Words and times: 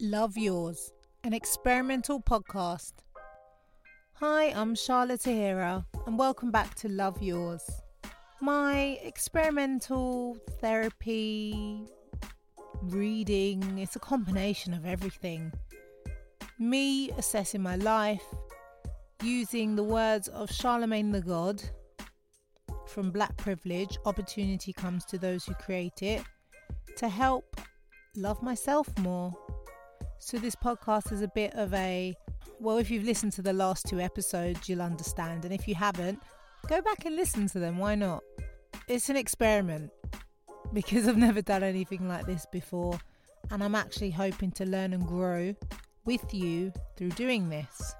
Love 0.00 0.38
Yours, 0.38 0.92
an 1.24 1.32
experimental 1.32 2.20
podcast. 2.20 2.92
Hi, 4.20 4.44
I'm 4.50 4.76
Shahlaa 4.76 5.20
Tahira, 5.20 5.84
and 6.06 6.16
welcome 6.16 6.52
back 6.52 6.76
to 6.76 6.88
Love 6.88 7.20
Yours, 7.20 7.68
my 8.40 9.00
experimental 9.02 10.36
therapy, 10.60 11.88
reading. 12.80 13.76
It's 13.76 13.96
a 13.96 13.98
combination 13.98 14.72
of 14.72 14.86
everything. 14.86 15.52
Me 16.60 17.10
assessing 17.18 17.60
my 17.60 17.74
life 17.74 18.22
using 19.24 19.74
the 19.74 19.82
words 19.82 20.28
of 20.28 20.48
Charlamagne 20.48 21.10
Tha 21.10 21.22
God 21.22 21.60
from 22.86 23.10
Black 23.10 23.36
Privilege 23.36 23.98
Opportunity 24.06 24.72
Comes 24.72 25.04
to 25.06 25.18
Those 25.18 25.44
Who 25.44 25.54
Create 25.54 26.02
It 26.04 26.22
to 26.98 27.08
help 27.08 27.60
love 28.14 28.40
myself 28.44 28.96
more. 29.00 29.36
So, 30.20 30.36
this 30.36 30.56
podcast 30.56 31.12
is 31.12 31.22
a 31.22 31.28
bit 31.28 31.54
of 31.54 31.72
a 31.74 32.14
well, 32.60 32.78
if 32.78 32.90
you've 32.90 33.04
listened 33.04 33.32
to 33.34 33.42
the 33.42 33.52
last 33.52 33.86
two 33.86 34.00
episodes, 34.00 34.68
you'll 34.68 34.82
understand. 34.82 35.44
And 35.44 35.54
if 35.54 35.68
you 35.68 35.76
haven't, 35.76 36.20
go 36.66 36.82
back 36.82 37.04
and 37.04 37.14
listen 37.14 37.46
to 37.50 37.60
them. 37.60 37.78
Why 37.78 37.94
not? 37.94 38.24
It's 38.88 39.08
an 39.08 39.16
experiment 39.16 39.90
because 40.72 41.06
I've 41.06 41.16
never 41.16 41.40
done 41.40 41.62
anything 41.62 42.08
like 42.08 42.26
this 42.26 42.46
before. 42.50 42.98
And 43.52 43.62
I'm 43.62 43.76
actually 43.76 44.10
hoping 44.10 44.50
to 44.52 44.66
learn 44.66 44.92
and 44.92 45.06
grow 45.06 45.54
with 46.04 46.34
you 46.34 46.72
through 46.96 47.10
doing 47.10 47.48
this. 47.48 47.94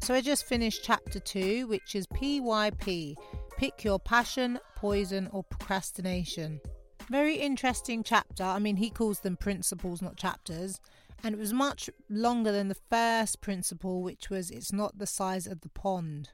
So, 0.00 0.12
I 0.12 0.20
just 0.20 0.46
finished 0.46 0.82
chapter 0.82 1.20
two, 1.20 1.68
which 1.68 1.94
is 1.94 2.06
PYP 2.08 3.14
Pick 3.56 3.84
Your 3.84 4.00
Passion, 4.00 4.58
Poison, 4.74 5.28
or 5.32 5.44
Procrastination. 5.44 6.60
Very 7.08 7.36
interesting 7.36 8.02
chapter. 8.02 8.42
I 8.42 8.58
mean, 8.58 8.76
he 8.76 8.90
calls 8.90 9.20
them 9.20 9.36
principles, 9.36 10.02
not 10.02 10.16
chapters. 10.16 10.80
And 11.22 11.34
it 11.34 11.38
was 11.38 11.52
much 11.52 11.90
longer 12.08 12.50
than 12.50 12.68
the 12.68 12.76
first 12.88 13.40
principle, 13.40 14.02
which 14.02 14.30
was 14.30 14.50
it's 14.50 14.72
not 14.72 14.98
the 14.98 15.06
size 15.06 15.46
of 15.46 15.60
the 15.60 15.68
pond, 15.68 16.30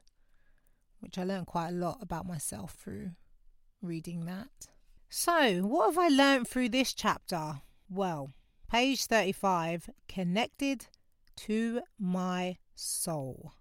which 0.99 1.17
I 1.17 1.23
learned 1.23 1.47
quite 1.47 1.69
a 1.69 1.75
lot 1.75 1.97
about 2.01 2.25
myself 2.25 2.73
through 2.73 3.11
reading 3.81 4.25
that. 4.25 4.67
So, 5.09 5.61
what 5.61 5.87
have 5.87 5.97
I 5.97 6.07
learned 6.07 6.47
through 6.47 6.69
this 6.69 6.93
chapter? 6.93 7.61
Well, 7.89 8.31
page 8.69 9.05
35 9.05 9.89
connected 10.07 10.87
to 11.37 11.81
my 11.99 12.57
soul. 12.75 13.53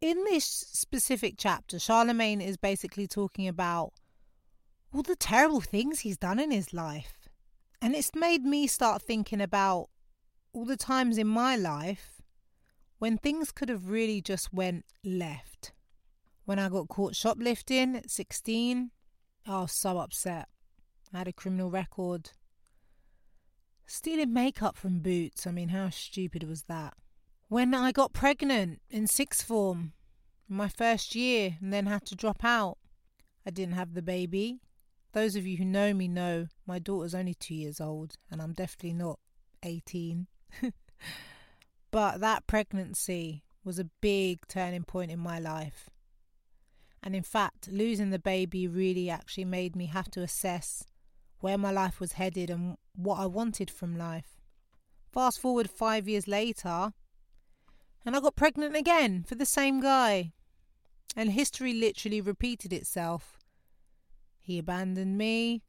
In 0.00 0.24
this 0.24 0.44
specific 0.44 1.34
chapter, 1.36 1.76
Charlamagne 1.76 2.42
is 2.42 2.56
basically 2.56 3.06
talking 3.06 3.46
about 3.46 3.92
all 4.94 5.02
the 5.02 5.16
terrible 5.16 5.60
things 5.60 6.00
he's 6.00 6.16
done 6.16 6.38
in 6.38 6.50
his 6.50 6.72
life. 6.72 7.28
And 7.82 7.94
it's 7.94 8.14
made 8.14 8.44
me 8.44 8.66
start 8.66 9.02
thinking 9.02 9.40
about 9.40 9.88
all 10.52 10.64
the 10.64 10.76
times 10.76 11.18
in 11.18 11.26
my 11.26 11.56
life 11.56 12.20
when 12.98 13.16
things 13.16 13.50
could 13.52 13.68
have 13.68 13.88
really 13.88 14.20
just 14.20 14.52
went 14.52 14.84
left. 15.04 15.72
When 16.44 16.58
I 16.58 16.68
got 16.68 16.88
caught 16.88 17.14
shoplifting 17.14 17.96
at 17.96 18.10
16, 18.10 18.90
I 19.46 19.60
was 19.60 19.72
so 19.72 19.98
upset. 19.98 20.48
I 21.12 21.18
had 21.18 21.28
a 21.28 21.32
criminal 21.32 21.70
record. 21.70 22.30
Stealing 23.86 24.32
makeup 24.32 24.76
from 24.76 25.00
Boots, 25.00 25.46
I 25.46 25.50
mean, 25.50 25.70
how 25.70 25.90
stupid 25.90 26.44
was 26.44 26.64
that? 26.64 26.94
When 27.48 27.74
I 27.74 27.90
got 27.90 28.12
pregnant 28.12 28.80
in 28.90 29.06
sixth 29.06 29.44
form, 29.44 29.92
my 30.48 30.68
first 30.68 31.14
year, 31.14 31.56
and 31.60 31.72
then 31.72 31.86
had 31.86 32.04
to 32.06 32.14
drop 32.14 32.44
out, 32.44 32.78
I 33.46 33.50
didn't 33.50 33.74
have 33.74 33.94
the 33.94 34.02
baby. 34.02 34.60
Those 35.12 35.34
of 35.34 35.46
you 35.46 35.56
who 35.56 35.64
know 35.64 35.92
me 35.92 36.06
know 36.06 36.46
my 36.66 36.78
daughter's 36.78 37.14
only 37.14 37.34
two 37.34 37.54
years 37.54 37.80
old, 37.80 38.14
and 38.30 38.40
I'm 38.40 38.52
definitely 38.52 38.92
not 38.92 39.18
18. 39.64 40.26
but 41.90 42.20
that 42.20 42.46
pregnancy 42.46 43.42
was 43.64 43.78
a 43.78 43.90
big 44.00 44.46
turning 44.48 44.84
point 44.84 45.10
in 45.10 45.18
my 45.18 45.38
life. 45.38 45.90
And 47.02 47.16
in 47.16 47.22
fact, 47.22 47.68
losing 47.70 48.10
the 48.10 48.18
baby 48.18 48.68
really 48.68 49.08
actually 49.08 49.46
made 49.46 49.74
me 49.74 49.86
have 49.86 50.10
to 50.12 50.22
assess 50.22 50.84
where 51.40 51.56
my 51.56 51.70
life 51.70 52.00
was 52.00 52.12
headed 52.12 52.50
and 52.50 52.76
what 52.94 53.18
I 53.18 53.26
wanted 53.26 53.70
from 53.70 53.96
life. 53.96 54.40
Fast 55.10 55.40
forward 55.40 55.70
five 55.70 56.06
years 56.08 56.28
later, 56.28 56.92
and 58.04 58.16
I 58.16 58.20
got 58.20 58.36
pregnant 58.36 58.76
again 58.76 59.24
for 59.24 59.34
the 59.34 59.46
same 59.46 59.80
guy. 59.80 60.32
And 61.16 61.32
history 61.32 61.72
literally 61.72 62.20
repeated 62.20 62.72
itself. 62.72 63.38
He 64.38 64.58
abandoned 64.58 65.18
me, 65.18 65.62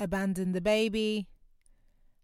abandoned 0.00 0.54
the 0.54 0.60
baby, 0.60 1.28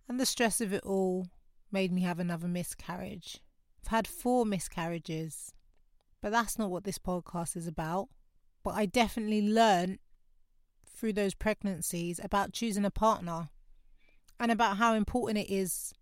and 0.08 0.18
the 0.18 0.26
stress 0.26 0.60
of 0.60 0.72
it 0.72 0.82
all 0.84 1.28
made 1.70 1.92
me 1.92 2.02
have 2.02 2.18
another 2.18 2.48
miscarriage. 2.48 3.40
I've 3.84 3.90
had 3.90 4.06
four 4.06 4.44
miscarriages, 4.44 5.52
but 6.20 6.32
that's 6.32 6.58
not 6.58 6.70
what 6.70 6.84
this 6.84 6.98
podcast 6.98 7.56
is 7.56 7.66
about. 7.66 8.08
But 8.64 8.74
I 8.74 8.86
definitely 8.86 9.42
learned 9.42 9.98
through 10.84 11.12
those 11.12 11.34
pregnancies 11.34 12.20
about 12.22 12.52
choosing 12.52 12.84
a 12.84 12.90
partner 12.90 13.50
and 14.40 14.50
about 14.50 14.76
how 14.76 14.94
important 14.94 15.38
it 15.38 15.52
is, 15.52 15.92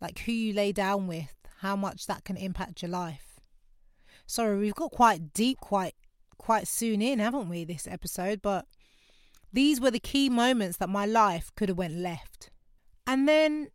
like 0.00 0.20
who 0.20 0.32
you 0.32 0.52
lay 0.52 0.72
down 0.72 1.06
with, 1.06 1.34
how 1.58 1.76
much 1.76 2.06
that 2.06 2.24
can 2.24 2.36
impact 2.36 2.82
your 2.82 2.90
life. 2.90 3.40
Sorry, 4.26 4.58
we've 4.58 4.74
got 4.74 4.90
quite 4.92 5.32
deep 5.32 5.58
quite 5.58 5.94
quite 6.38 6.66
soon 6.66 7.00
in, 7.00 7.18
haven't 7.18 7.48
we, 7.48 7.64
this 7.64 7.86
episode? 7.86 8.42
But 8.42 8.66
these 9.52 9.80
were 9.80 9.90
the 9.90 10.00
key 10.00 10.28
moments 10.28 10.78
that 10.78 10.88
my 10.88 11.06
life 11.06 11.52
could 11.54 11.68
have 11.68 11.78
went 11.78 11.94
left. 11.94 12.50
And 13.06 13.28
then 13.28 13.68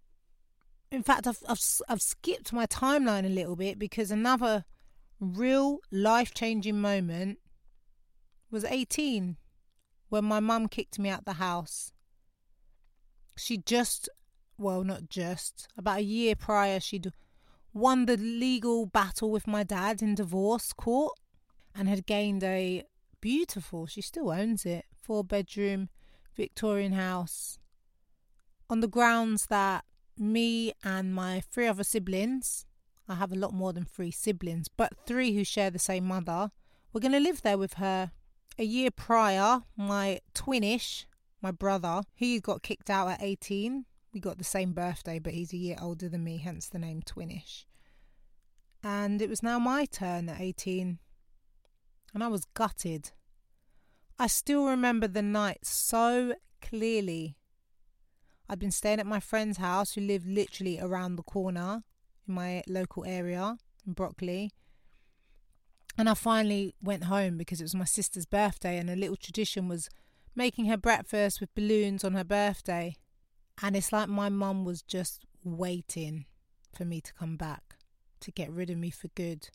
in 0.92 1.04
fact, 1.04 1.28
I've, 1.28 1.40
I've, 1.48 1.60
I've 1.90 2.02
skipped 2.02 2.54
my 2.54 2.66
timeline 2.66 3.26
a 3.26 3.30
little 3.30 3.56
bit 3.56 3.78
because 3.78 4.12
another 4.12 4.66
real 5.20 5.80
life 5.92 6.34
changing 6.34 6.80
moment 6.80 7.40
was 8.50 8.64
18 8.64 9.38
when 10.10 10.26
my 10.26 10.40
mum 10.40 10.68
kicked 10.68 11.00
me 11.00 11.10
out 11.10 11.26
the 11.26 11.34
house. 11.34 11.92
She 13.36 13.58
just, 13.58 14.10
well, 14.58 14.84
not 14.84 15.10
just, 15.10 15.68
about 15.78 16.00
a 16.00 16.04
year 16.04 16.36
prior, 16.36 16.80
she'd 16.80 17.12
won 17.74 18.06
the 18.06 18.18
legal 18.18 18.86
battle 18.86 19.30
with 19.30 19.46
my 19.46 19.64
dad 19.64 20.02
in 20.02 20.16
divorce 20.16 20.74
court 20.74 21.14
and 21.76 21.88
had 21.88 22.06
gained 22.06 22.44
a 22.44 22.84
beautiful, 23.20 23.86
she 23.86 24.02
still 24.02 24.32
owns 24.32 24.66
it, 24.66 24.86
four 24.96 25.24
bedroom 25.24 25.90
Victorian 26.36 26.94
house 26.94 27.60
on 28.70 28.80
the 28.80 28.88
grounds 28.88 29.48
that 29.50 29.84
me 30.20 30.74
and 30.84 31.14
my 31.14 31.42
three 31.42 31.68
other 31.68 31.84
siblings, 31.84 32.66
I 33.08 33.16
have 33.16 33.32
a 33.32 33.38
lot 33.38 33.54
more 33.54 33.74
than 33.74 33.86
three 33.86 34.12
siblings, 34.12 34.68
but 34.68 34.94
three 35.06 35.34
who 35.34 35.44
share 35.44 35.70
the 35.70 35.80
same 35.80 36.06
mother, 36.06 36.52
we're 36.92 37.02
going 37.02 37.12
to 37.14 37.20
live 37.20 37.42
there 37.42 37.58
with 37.58 37.76
her. 37.76 38.12
A 38.60 38.64
year 38.64 38.90
prior, 38.92 39.62
my 39.76 40.20
twinish, 40.34 41.06
my 41.42 41.52
brother, 41.52 42.02
he 42.16 42.40
got 42.40 42.64
kicked 42.64 42.90
out 42.90 43.08
at 43.08 43.22
18. 43.22 43.86
We 44.14 44.20
got 44.20 44.38
the 44.40 44.44
same 44.44 44.74
birthday, 44.74 45.20
but 45.20 45.34
he's 45.34 45.54
a 45.54 45.58
year 45.58 45.78
older 45.80 46.10
than 46.10 46.24
me, 46.24 46.38
hence 46.38 46.68
the 46.68 46.80
name 46.80 47.02
twinish. 47.02 47.66
And 48.84 49.22
it 49.22 49.30
was 49.30 49.44
now 49.44 49.60
my 49.60 49.86
turn 49.86 50.28
at 50.30 50.42
18. 50.42 50.98
And 52.14 52.24
I 52.24 52.28
was 52.28 52.46
gutted. 52.54 53.12
I 54.18 54.28
still 54.28 54.66
remember 54.66 55.08
the 55.08 55.22
night 55.22 55.60
so 55.66 56.34
clearly 56.62 57.38
I'd 58.50 58.60
been 58.60 58.72
staying 58.72 59.00
at 59.00 59.06
my 59.06 59.20
friend's 59.20 59.58
house 59.58 59.94
who 59.94 60.02
lived 60.02 60.28
literally 60.28 60.80
around 60.80 61.16
the 61.16 61.24
corner 61.24 61.84
in 62.28 62.34
my 62.34 62.64
local 62.68 63.04
area 63.06 63.58
in 63.86 63.94
Brockley. 63.94 64.52
And 65.98 66.10
I 66.10 66.14
finally 66.14 66.76
went 66.82 67.06
home 67.06 67.38
because 67.38 67.60
it 67.60 67.66
was 67.66 67.76
my 67.76 67.86
sister's 67.86 68.26
birthday, 68.26 68.78
and 68.78 68.90
a 68.90 68.96
little 68.96 69.16
tradition 69.16 69.68
was 69.68 69.90
making 70.36 70.66
her 70.66 70.78
breakfast 70.78 71.42
with 71.42 71.54
balloons 71.56 72.04
on 72.04 72.14
her 72.14 72.24
birthday. 72.24 72.96
And 73.62 73.76
it's 73.76 73.92
like 73.92 74.08
my 74.08 74.30
mum 74.30 74.64
was 74.64 74.84
just 74.84 75.26
waiting 75.44 76.26
for 76.74 76.86
me 76.86 77.02
to 77.02 77.14
come 77.14 77.36
back 77.36 77.78
to 78.20 78.32
get 78.32 78.52
rid 78.52 78.70
of 78.70 78.78
me 78.78 78.92
for 78.92 79.08
good. 79.10 79.50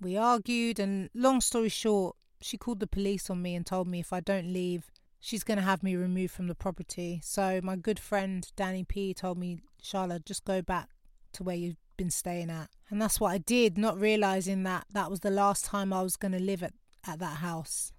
We 0.00 0.16
argued, 0.16 0.78
and 0.78 1.10
long 1.14 1.40
story 1.40 1.68
short, 1.68 2.16
she 2.40 2.56
called 2.56 2.80
the 2.80 2.86
police 2.86 3.28
on 3.28 3.42
me 3.42 3.54
and 3.54 3.66
told 3.66 3.88
me 3.88 4.00
if 4.00 4.12
I 4.12 4.20
don't 4.20 4.52
leave, 4.52 4.90
she's 5.24 5.42
going 5.42 5.56
to 5.56 5.64
have 5.64 5.82
me 5.82 5.96
removed 5.96 6.34
from 6.34 6.48
the 6.48 6.54
property. 6.54 7.18
So 7.24 7.60
my 7.62 7.76
good 7.76 7.98
friend 7.98 8.46
Danny 8.56 8.84
P 8.84 9.14
told 9.14 9.38
me, 9.38 9.58
Shahlaa, 9.82 10.22
just 10.22 10.44
go 10.44 10.60
back 10.60 10.90
to 11.32 11.42
where 11.42 11.56
you've 11.56 11.78
been 11.96 12.10
staying 12.10 12.50
at. 12.50 12.68
And 12.90 13.00
that's 13.00 13.18
what 13.18 13.32
I 13.32 13.38
did, 13.38 13.78
not 13.78 13.98
realizing 13.98 14.64
that 14.64 14.84
that 14.92 15.10
was 15.10 15.20
the 15.20 15.30
last 15.30 15.64
time 15.64 15.94
I 15.94 16.02
was 16.02 16.16
going 16.16 16.32
to 16.32 16.38
live 16.38 16.62
at, 16.62 16.74
at 17.06 17.20
that 17.20 17.38
house. 17.38 17.90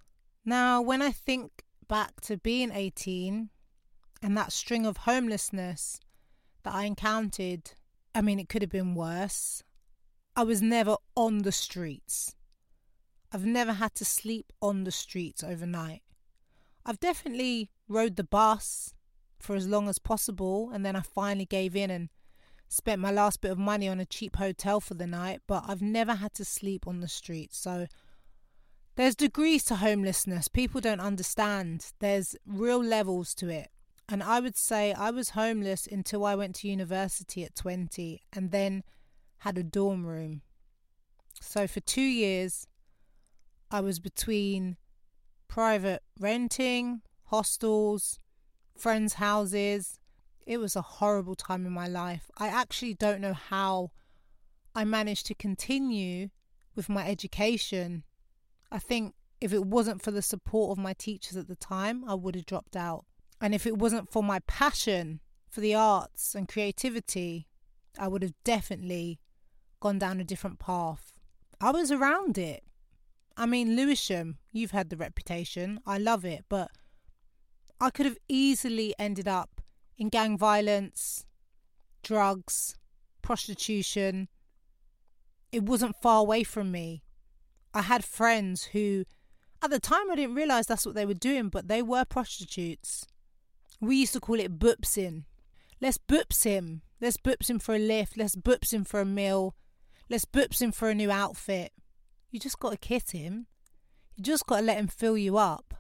Now, 0.45 0.83
when 0.83 1.01
I 1.01 1.09
think 1.09 1.63
back 1.87 2.21
to 2.21 2.37
being 2.37 2.71
18 2.71 3.49
and 4.21 4.37
that 4.37 4.53
string 4.53 4.85
of 4.85 4.97
homelessness 4.97 5.99
that 6.61 6.75
I 6.75 6.83
encountered, 6.83 7.71
I 8.13 8.21
mean, 8.21 8.39
it 8.39 8.49
could 8.49 8.61
have 8.61 8.71
been 8.71 8.93
worse. 8.93 9.63
I 10.35 10.43
was 10.43 10.61
never 10.61 10.97
on 11.15 11.39
the 11.39 11.51
streets. 11.51 12.35
I've 13.31 13.47
never 13.47 13.73
had 13.73 13.95
to 13.95 14.05
sleep 14.05 14.53
on 14.61 14.83
the 14.83 14.91
streets 14.91 15.43
overnight. 15.43 16.03
I've 16.85 16.99
definitely 16.99 17.69
rode 17.87 18.15
the 18.15 18.23
bus 18.23 18.93
for 19.39 19.55
as 19.55 19.67
long 19.67 19.89
as 19.89 19.99
possible 19.99 20.69
and 20.73 20.85
then 20.85 20.95
I 20.95 21.01
finally 21.01 21.45
gave 21.45 21.75
in 21.75 21.89
and 21.89 22.09
spent 22.67 23.01
my 23.01 23.11
last 23.11 23.41
bit 23.41 23.51
of 23.51 23.57
money 23.57 23.87
on 23.87 23.99
a 23.99 24.05
cheap 24.05 24.35
hotel 24.37 24.79
for 24.79 24.95
the 24.95 25.07
night, 25.07 25.41
but 25.47 25.63
I've 25.67 25.81
never 25.81 26.15
had 26.15 26.33
to 26.35 26.45
sleep 26.45 26.87
on 26.87 26.99
the 26.99 27.07
street. 27.07 27.53
So 27.53 27.87
there's 28.95 29.15
degrees 29.15 29.63
to 29.65 29.75
homelessness. 29.75 30.47
People 30.47 30.81
don't 30.81 30.99
understand. 30.99 31.91
There's 31.99 32.35
real 32.45 32.83
levels 32.83 33.33
to 33.35 33.49
it. 33.49 33.69
And 34.07 34.21
I 34.21 34.39
would 34.39 34.55
say 34.55 34.93
I 34.93 35.09
was 35.09 35.31
homeless 35.31 35.87
until 35.87 36.25
I 36.25 36.35
went 36.35 36.55
to 36.55 36.67
university 36.67 37.43
at 37.43 37.55
20 37.55 38.21
and 38.33 38.51
then 38.51 38.83
had 39.39 39.57
a 39.57 39.63
dorm 39.63 40.05
room. 40.05 40.41
So 41.41 41.67
for 41.67 41.79
two 41.81 42.01
years, 42.01 42.67
I 43.71 43.81
was 43.81 43.99
between 43.99 44.77
private 45.47 46.03
renting, 46.19 47.01
hostels, 47.25 48.19
friends' 48.77 49.13
houses. 49.13 49.99
It 50.45 50.57
was 50.57 50.75
a 50.75 50.81
horrible 50.81 51.35
time 51.35 51.65
in 51.65 51.71
my 51.71 51.87
life. 51.87 52.29
I 52.37 52.47
actually 52.47 52.93
don't 52.93 53.21
know 53.21 53.33
how 53.33 53.91
I 54.75 54.83
managed 54.83 55.25
to 55.27 55.35
continue 55.35 56.29
with 56.75 56.89
my 56.89 57.07
education. 57.07 58.03
I 58.71 58.79
think 58.79 59.15
if 59.41 59.53
it 59.53 59.65
wasn't 59.65 60.01
for 60.01 60.11
the 60.11 60.21
support 60.21 60.77
of 60.77 60.83
my 60.83 60.93
teachers 60.93 61.37
at 61.37 61.47
the 61.47 61.55
time, 61.55 62.03
I 62.07 62.13
would 62.13 62.35
have 62.35 62.45
dropped 62.45 62.75
out. 62.75 63.05
And 63.41 63.53
if 63.53 63.65
it 63.65 63.77
wasn't 63.77 64.11
for 64.11 64.23
my 64.23 64.39
passion 64.39 65.19
for 65.49 65.61
the 65.61 65.75
arts 65.75 66.35
and 66.35 66.47
creativity, 66.47 67.47
I 67.97 68.07
would 68.07 68.21
have 68.21 68.33
definitely 68.43 69.19
gone 69.79 69.99
down 69.99 70.19
a 70.19 70.23
different 70.23 70.59
path. 70.59 71.13
I 71.61 71.71
was 71.71 71.91
around 71.91 72.37
it. 72.37 72.63
I 73.37 73.45
mean, 73.45 73.75
Lewisham, 73.75 74.37
you've 74.51 74.71
had 74.71 74.89
the 74.89 74.97
reputation. 74.97 75.79
I 75.85 75.97
love 75.97 76.23
it, 76.23 76.45
but 76.47 76.71
I 77.81 77.89
could 77.89 78.05
have 78.05 78.17
easily 78.29 78.95
ended 78.97 79.27
up 79.27 79.61
in 79.97 80.09
gang 80.09 80.37
violence, 80.37 81.25
drugs, 82.01 82.77
prostitution. 83.21 84.29
It 85.51 85.63
wasn't 85.63 85.95
far 86.01 86.21
away 86.21 86.43
from 86.43 86.71
me. 86.71 87.03
I 87.73 87.81
had 87.81 88.05
friends 88.05 88.65
who, 88.65 89.03
at 89.61 89.69
the 89.69 89.79
time, 89.79 90.09
I 90.09 90.15
didn't 90.15 90.35
realize 90.35 90.67
that's 90.67 90.85
what 90.85 90.95
they 90.95 91.05
were 91.05 91.13
doing, 91.13 91.49
but 91.49 91.67
they 91.67 91.81
were 91.81 92.05
prostitutes. 92.05 93.05
We 93.81 93.97
used 93.97 94.13
to 94.13 94.21
call 94.21 94.39
it 94.39 94.57
boopsing. 94.57 95.25
Let's 95.81 95.97
boops 95.97 96.45
him. 96.45 96.83
Let's 97.01 97.17
boops 97.17 97.49
him 97.49 97.59
for 97.59 97.75
a 97.75 97.79
lift. 97.79 98.15
Let's 98.15 98.37
boops 98.37 98.73
him 98.73 98.85
for 98.85 99.01
a 99.01 99.05
meal. 99.05 99.55
Let's 100.09 100.23
boops 100.23 100.61
him 100.61 100.71
for 100.71 100.89
a 100.89 100.95
new 100.95 101.11
outfit. 101.11 101.73
You 102.35 102.39
just 102.39 102.59
got 102.59 102.71
to 102.71 102.77
kit 102.77 103.11
him. 103.11 103.47
You 104.17 104.23
just 104.25 104.45
got 104.45 104.57
to 104.57 104.65
let 104.65 104.75
him 104.75 104.89
fill 104.89 105.17
you 105.17 105.37
up. 105.37 105.73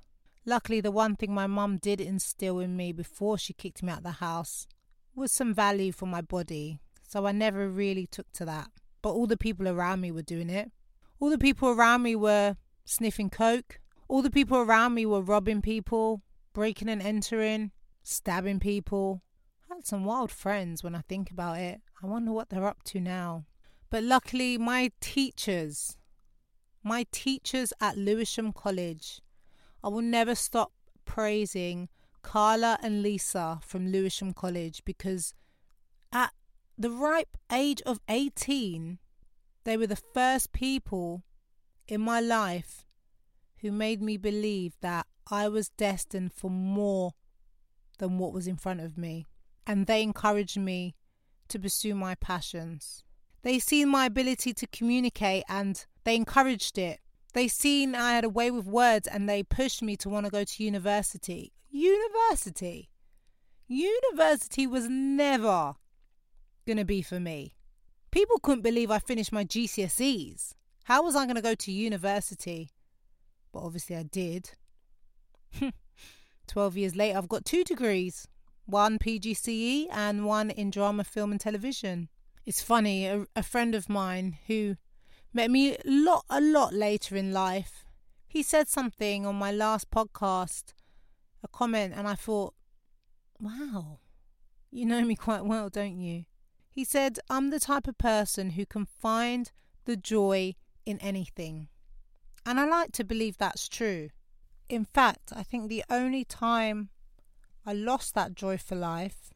Luckily, 0.45 0.79
the 0.79 0.89
one 0.89 1.17
thing 1.17 1.33
my 1.33 1.47
mum 1.47 1.75
did 1.75 1.99
instill 1.99 2.59
in 2.59 2.77
me 2.77 2.93
before 2.93 3.37
she 3.37 3.51
kicked 3.51 3.83
me 3.83 3.91
out 3.91 3.97
of 3.97 4.03
the 4.05 4.11
house 4.11 4.65
was 5.13 5.33
some 5.33 5.53
value 5.53 5.91
for 5.91 6.05
my 6.05 6.21
body. 6.21 6.79
So 7.05 7.25
I 7.25 7.33
never 7.33 7.67
really 7.67 8.07
took 8.07 8.31
to 8.31 8.45
that. 8.45 8.69
But 9.01 9.09
all 9.09 9.27
the 9.27 9.35
people 9.35 9.67
around 9.67 9.99
me 9.99 10.11
were 10.13 10.21
doing 10.21 10.49
it. 10.49 10.71
All 11.19 11.29
the 11.29 11.37
people 11.37 11.71
around 11.71 12.03
me 12.03 12.15
were 12.15 12.55
sniffing 12.85 13.29
coke. 13.29 13.81
All 14.07 14.21
the 14.21 14.31
people 14.31 14.59
around 14.59 14.93
me 14.93 15.05
were 15.05 15.19
robbing 15.19 15.61
people, 15.61 16.21
breaking 16.53 16.87
and 16.87 17.01
entering, 17.01 17.71
stabbing 18.01 18.61
people. 18.61 19.21
I 19.69 19.75
had 19.75 19.85
some 19.85 20.05
wild 20.05 20.31
friends 20.31 20.85
when 20.85 20.95
I 20.95 21.01
think 21.01 21.31
about 21.31 21.59
it. 21.59 21.81
I 22.01 22.07
wonder 22.07 22.31
what 22.31 22.47
they're 22.47 22.65
up 22.65 22.81
to 22.83 23.01
now. 23.01 23.43
But 23.89 24.03
luckily, 24.03 24.57
my 24.57 24.93
teachers, 25.01 25.97
my 26.85 27.05
teachers 27.11 27.73
at 27.81 27.97
Lewisham 27.97 28.53
College, 28.53 29.19
I 29.83 29.89
will 29.89 30.03
never 30.03 30.35
stop 30.35 30.71
praising 31.03 31.89
Carla 32.21 32.77
and 32.81 33.01
Lisa 33.01 33.59
from 33.63 33.91
Lewisham 33.91 34.33
College 34.33 34.83
because 34.85 35.33
at 36.13 36.31
the 36.77 36.91
ripe 36.91 37.37
age 37.51 37.81
of 37.87 37.99
18, 38.07 38.99
they 39.63 39.77
were 39.77 39.87
the 39.87 40.01
first 40.13 40.53
people 40.53 41.23
in 41.87 42.01
my 42.01 42.19
life 42.19 42.85
who 43.61 43.71
made 43.71 44.01
me 44.01 44.15
believe 44.15 44.75
that 44.81 45.07
I 45.29 45.47
was 45.47 45.69
destined 45.69 46.33
for 46.33 46.51
more 46.51 47.13
than 47.97 48.19
what 48.19 48.31
was 48.31 48.45
in 48.45 48.57
front 48.57 48.81
of 48.81 48.95
me. 48.95 49.25
And 49.65 49.87
they 49.87 50.03
encouraged 50.03 50.59
me 50.59 50.93
to 51.47 51.57
pursue 51.57 51.95
my 51.95 52.13
passions. 52.13 53.03
They 53.41 53.57
seen 53.57 53.89
my 53.89 54.05
ability 54.05 54.53
to 54.53 54.67
communicate 54.67 55.43
and 55.49 55.83
they 56.05 56.15
encouraged 56.15 56.77
it. 56.77 57.01
They 57.33 57.47
seen 57.49 57.95
I 57.95 58.13
had 58.13 58.23
a 58.23 58.29
way 58.29 58.49
with 58.49 58.65
words 58.65 59.07
and 59.07 59.27
they 59.27 59.43
pushed 59.43 59.81
me 59.81 59.97
to 59.97 60.09
want 60.09 60.25
to 60.25 60.31
go 60.31 60.45
to 60.45 60.63
university. 60.63 61.51
University? 61.69 62.89
University 63.67 64.65
was 64.65 64.87
never 64.87 65.73
going 66.65 66.77
to 66.77 66.85
be 66.85 67.01
for 67.01 67.19
me. 67.19 67.55
People 68.11 68.39
couldn't 68.39 68.61
believe 68.61 68.89
I 68.89 68.99
finished 68.99 69.33
my 69.33 69.43
GCSEs. 69.43 70.53
How 70.85 71.03
was 71.03 71.15
I 71.15 71.25
going 71.25 71.35
to 71.35 71.41
go 71.41 71.55
to 71.55 71.71
university? 71.71 72.69
But 73.51 73.63
obviously 73.63 73.97
I 73.97 74.03
did. 74.03 74.51
12 76.47 76.77
years 76.77 76.95
later, 76.95 77.17
I've 77.17 77.27
got 77.27 77.43
two 77.43 77.63
degrees 77.63 78.27
one 78.67 78.97
PGCE 78.97 79.87
and 79.91 80.25
one 80.25 80.49
in 80.49 80.71
drama, 80.71 81.03
film, 81.03 81.31
and 81.31 81.39
television. 81.39 82.09
It's 82.45 82.61
funny, 82.61 83.05
a, 83.05 83.25
a 83.35 83.43
friend 83.43 83.75
of 83.75 83.89
mine 83.89 84.37
who 84.47 84.75
met 85.35 85.51
me 85.51 85.73
a 85.73 85.77
lot, 85.85 86.23
a 86.29 86.39
lot 86.39 86.73
later 86.73 87.17
in 87.17 87.33
life, 87.33 87.83
he 88.25 88.41
said 88.41 88.69
something 88.69 89.25
on 89.25 89.35
my 89.35 89.51
last 89.51 89.91
podcast, 89.91 90.73
a 91.43 91.47
comment, 91.49 91.93
and 91.95 92.07
I 92.07 92.15
thought, 92.15 92.53
wow, 93.39 93.99
you 94.71 94.85
know 94.85 95.01
me 95.03 95.15
quite 95.15 95.45
well, 95.45 95.69
don't 95.69 95.99
you? 95.99 96.23
He 96.69 96.85
said, 96.85 97.19
I'm 97.29 97.49
the 97.49 97.59
type 97.59 97.87
of 97.87 97.97
person 97.97 98.51
who 98.51 98.65
can 98.65 98.85
find 98.85 99.51
the 99.83 99.97
joy 99.97 100.55
in 100.85 100.99
anything. 100.99 101.67
And 102.45 102.57
I 102.57 102.65
like 102.65 102.93
to 102.93 103.03
believe 103.03 103.37
that's 103.37 103.67
true. 103.67 104.09
In 104.69 104.85
fact, 104.85 105.33
I 105.35 105.43
think 105.43 105.67
the 105.67 105.83
only 105.89 106.23
time 106.23 106.89
I 107.65 107.73
lost 107.73 108.15
that 108.15 108.35
joy 108.35 108.57
for 108.57 108.75
life 108.75 109.33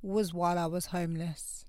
was 0.00 0.32
while 0.32 0.58
I 0.58 0.66
was 0.66 0.86
homeless. 0.86 1.66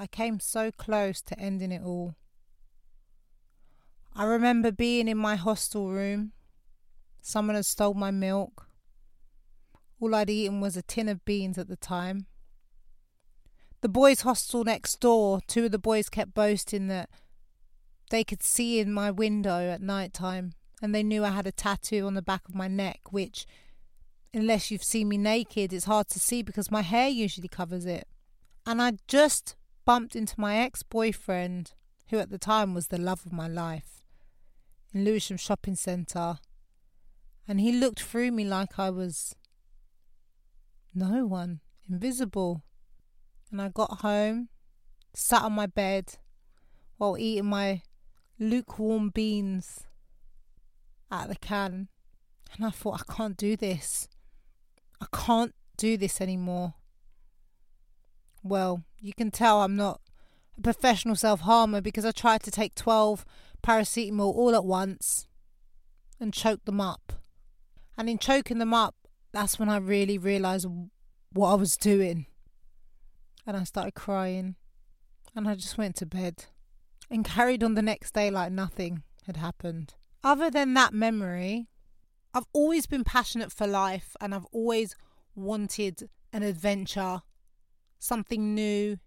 I 0.00 0.06
came 0.06 0.38
so 0.38 0.70
close 0.70 1.20
to 1.22 1.36
ending 1.40 1.72
it 1.72 1.82
all. 1.82 2.14
I 4.14 4.24
remember 4.24 4.70
being 4.70 5.08
in 5.08 5.18
my 5.18 5.34
hostel 5.34 5.90
room. 5.90 6.30
Someone 7.20 7.56
had 7.56 7.66
stole 7.66 7.94
my 7.94 8.12
milk. 8.12 8.68
All 10.00 10.14
I'd 10.14 10.30
eaten 10.30 10.60
was 10.60 10.76
a 10.76 10.82
tin 10.82 11.08
of 11.08 11.24
beans 11.24 11.58
at 11.58 11.66
the 11.66 11.76
time. 11.76 12.26
The 13.80 13.88
boys' 13.88 14.20
hostel 14.20 14.62
next 14.62 15.00
door, 15.00 15.40
two 15.48 15.64
of 15.64 15.72
the 15.72 15.80
boys 15.80 16.08
kept 16.08 16.32
boasting 16.32 16.86
that 16.86 17.10
they 18.10 18.22
could 18.22 18.42
see 18.42 18.78
in 18.78 18.92
my 18.92 19.10
window 19.10 19.68
at 19.68 19.82
night 19.82 20.14
time, 20.14 20.52
and 20.80 20.94
they 20.94 21.02
knew 21.02 21.24
I 21.24 21.30
had 21.30 21.46
a 21.48 21.52
tattoo 21.52 22.06
on 22.06 22.14
the 22.14 22.22
back 22.22 22.48
of 22.48 22.54
my 22.54 22.68
neck, 22.68 23.00
which, 23.10 23.46
unless 24.32 24.70
you've 24.70 24.84
seen 24.84 25.08
me 25.08 25.18
naked, 25.18 25.72
it's 25.72 25.86
hard 25.86 26.08
to 26.10 26.20
see 26.20 26.42
because 26.42 26.70
my 26.70 26.82
hair 26.82 27.08
usually 27.08 27.48
covers 27.48 27.84
it. 27.84 28.06
And 28.64 28.80
I 28.80 28.92
just 29.08 29.56
bumped 29.88 30.14
into 30.14 30.38
my 30.38 30.58
ex 30.58 30.82
boyfriend, 30.82 31.72
who 32.10 32.18
at 32.18 32.28
the 32.28 32.36
time 32.36 32.74
was 32.74 32.88
the 32.88 32.98
love 32.98 33.24
of 33.24 33.32
my 33.32 33.48
life, 33.48 34.04
in 34.92 35.02
Lewisham 35.02 35.38
Shopping 35.38 35.76
Centre, 35.76 36.40
and 37.48 37.58
he 37.58 37.72
looked 37.72 38.02
through 38.02 38.30
me 38.32 38.44
like 38.44 38.78
I 38.78 38.90
was 38.90 39.34
no 40.94 41.24
one, 41.24 41.60
invisible. 41.88 42.62
And 43.50 43.62
I 43.62 43.70
got 43.70 44.00
home, 44.02 44.50
sat 45.14 45.40
on 45.42 45.54
my 45.54 45.64
bed 45.64 46.16
while 46.98 47.16
eating 47.16 47.46
my 47.46 47.80
lukewarm 48.38 49.08
beans 49.08 49.84
out 51.10 51.22
of 51.22 51.28
the 51.30 51.36
can. 51.36 51.88
And 52.54 52.66
I 52.66 52.70
thought, 52.70 53.00
I 53.08 53.10
can't 53.10 53.38
do 53.38 53.56
this. 53.56 54.06
I 55.00 55.06
can't 55.16 55.54
do 55.78 55.96
this 55.96 56.20
anymore. 56.20 56.74
Well, 58.42 58.84
you 59.00 59.12
can 59.12 59.30
tell 59.30 59.60
I'm 59.60 59.76
not 59.76 60.00
a 60.56 60.62
professional 60.62 61.16
self 61.16 61.40
harmer 61.40 61.80
because 61.80 62.04
I 62.04 62.10
tried 62.10 62.42
to 62.44 62.50
take 62.50 62.74
12 62.74 63.24
paracetamol 63.62 64.34
all 64.34 64.54
at 64.54 64.64
once 64.64 65.26
and 66.20 66.34
choke 66.34 66.64
them 66.64 66.80
up. 66.80 67.12
And 67.96 68.08
in 68.08 68.18
choking 68.18 68.58
them 68.58 68.74
up, 68.74 68.94
that's 69.32 69.58
when 69.58 69.68
I 69.68 69.78
really 69.78 70.18
realised 70.18 70.66
what 71.32 71.50
I 71.50 71.54
was 71.54 71.76
doing. 71.76 72.26
And 73.46 73.56
I 73.56 73.64
started 73.64 73.94
crying. 73.94 74.56
And 75.34 75.48
I 75.48 75.54
just 75.54 75.78
went 75.78 75.96
to 75.96 76.06
bed 76.06 76.46
and 77.10 77.24
carried 77.24 77.62
on 77.62 77.74
the 77.74 77.82
next 77.82 78.12
day 78.14 78.30
like 78.30 78.52
nothing 78.52 79.02
had 79.26 79.36
happened. 79.36 79.94
Other 80.24 80.50
than 80.50 80.74
that 80.74 80.92
memory, 80.92 81.68
I've 82.34 82.46
always 82.52 82.86
been 82.86 83.04
passionate 83.04 83.52
for 83.52 83.66
life 83.66 84.16
and 84.20 84.34
I've 84.34 84.46
always 84.52 84.96
wanted 85.34 86.08
an 86.32 86.42
adventure, 86.42 87.22
something 87.98 88.54
new, 88.54 88.98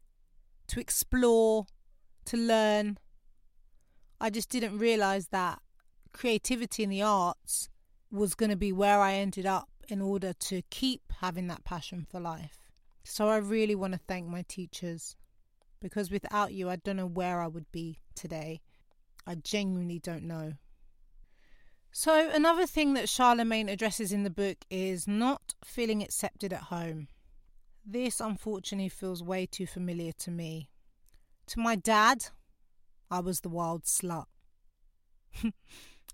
to 0.68 0.80
explore, 0.80 1.66
to 2.26 2.38
learn. 2.38 2.98
I 4.20 4.30
just 4.30 4.50
didn't 4.50 4.78
realise 4.78 5.28
that 5.28 5.60
creativity 6.14 6.84
in 6.84 6.90
the 6.90 7.02
arts 7.02 7.70
was 8.12 8.36
going 8.36 8.50
to 8.50 8.58
be 8.58 8.72
where 8.72 9.00
I 9.00 9.14
ended 9.14 9.46
up 9.46 9.70
in 9.88 10.02
order 10.02 10.34
to 10.34 10.62
keep 10.70 11.02
having 11.20 11.48
that 11.48 11.64
passion 11.64 12.06
for 12.10 12.20
life. 12.20 12.70
So 13.04 13.30
I 13.30 13.38
really 13.38 13.76
want 13.76 13.94
to 13.94 14.00
thank 14.08 14.28
my 14.28 14.44
teachers 14.48 15.16
because 15.82 16.12
without 16.12 16.54
you, 16.54 16.70
I 16.70 16.76
don't 16.76 16.98
know 16.98 17.08
where 17.08 17.42
I 17.42 17.48
would 17.48 17.72
be 17.72 18.00
today. 18.16 18.62
I 19.26 19.36
genuinely 19.36 20.00
don't 20.00 20.24
know. 20.24 20.54
So, 21.94 22.30
another 22.30 22.66
thing 22.66 22.94
that 22.94 23.08
Charlamagne 23.08 23.70
addresses 23.70 24.14
in 24.14 24.24
the 24.24 24.30
book 24.30 24.60
is 24.70 25.08
not 25.08 25.56
feeling 25.66 26.02
accepted 26.02 26.54
at 26.54 26.64
home. 26.64 27.10
This 27.86 28.20
unfortunately 28.20 28.90
feels 28.90 29.24
way 29.24 29.46
too 29.46 29.66
familiar 29.66 30.12
to 30.20 30.32
me. 30.32 30.70
To 31.48 31.60
my 31.60 31.76
dad, 31.76 32.26
I 33.10 33.20
was 33.20 33.42
the 33.42 33.50
wild 33.50 33.84
slut. 33.84 34.26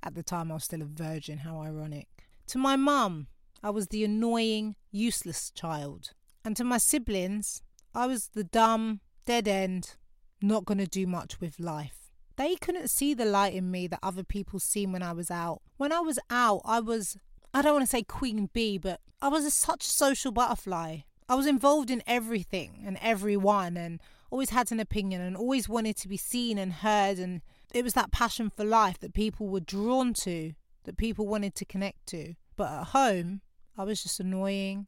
At 0.03 0.15
the 0.15 0.23
time, 0.23 0.51
I 0.51 0.55
was 0.55 0.63
still 0.63 0.81
a 0.81 0.85
virgin, 0.85 1.39
how 1.39 1.59
ironic. 1.59 2.07
To 2.47 2.57
my 2.57 2.75
mum, 2.75 3.27
I 3.61 3.69
was 3.71 3.87
the 3.87 4.03
annoying, 4.03 4.75
useless 4.91 5.51
child. 5.51 6.11
And 6.45 6.55
to 6.57 6.63
my 6.63 6.77
siblings, 6.77 7.61
I 7.93 8.07
was 8.07 8.29
the 8.29 8.43
dumb, 8.43 9.01
dead 9.25 9.47
end, 9.47 9.95
not 10.41 10.65
going 10.65 10.77
to 10.77 10.87
do 10.87 11.05
much 11.05 11.41
with 11.41 11.59
life. 11.59 12.11
They 12.37 12.55
couldn't 12.55 12.89
see 12.89 13.13
the 13.13 13.25
light 13.25 13.53
in 13.53 13.71
me 13.71 13.87
that 13.87 13.99
other 14.03 14.23
people 14.23 14.59
seen 14.59 14.91
when 14.91 15.01
I 15.01 15.11
was 15.11 15.31
out. 15.31 15.61
When 15.77 15.91
I 15.91 15.99
was 15.99 16.19
out, 16.29 16.61
I 16.63 16.79
was, 16.79 17.17
I 17.53 17.61
don't 17.61 17.73
want 17.73 17.83
to 17.83 17.89
say 17.89 18.03
queen 18.03 18.49
bee, 18.53 18.77
but 18.77 19.01
I 19.21 19.27
was 19.27 19.43
a, 19.43 19.51
such 19.51 19.85
a 19.85 19.89
social 19.89 20.31
butterfly. 20.31 20.99
I 21.29 21.35
was 21.35 21.45
involved 21.45 21.91
in 21.91 22.03
everything 22.07 22.83
and 22.85 22.97
everyone 23.01 23.75
and 23.75 23.99
always 24.31 24.51
had 24.51 24.71
an 24.71 24.79
opinion 24.79 25.21
and 25.21 25.35
always 25.35 25.67
wanted 25.67 25.97
to 25.97 26.07
be 26.07 26.17
seen 26.17 26.57
and 26.57 26.71
heard. 26.71 27.17
And 27.17 27.41
it 27.73 27.83
was 27.83 27.93
that 27.93 28.11
passion 28.11 28.49
for 28.49 28.63
life 28.63 28.99
that 28.99 29.13
people 29.13 29.47
were 29.47 29.59
drawn 29.59 30.13
to, 30.21 30.53
that 30.85 30.97
people 30.97 31.27
wanted 31.27 31.53
to 31.55 31.65
connect 31.65 32.05
to. 32.07 32.35
But 32.55 32.71
at 32.71 32.87
home, 32.87 33.41
I 33.77 33.83
was 33.83 34.01
just 34.01 34.19
annoying, 34.19 34.87